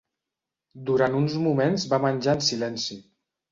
[0.87, 3.01] Durant uns moments va menjar en silenci.